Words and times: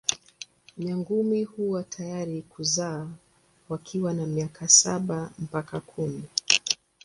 Nyangumi 0.77 1.43
huwa 1.43 1.83
tayari 1.83 2.41
kuzaa 2.41 3.07
wakiwa 3.69 4.13
na 4.13 4.25
miaka 4.27 4.67
saba 4.67 5.31
mpaka 5.39 5.79
kumi. 5.79 6.23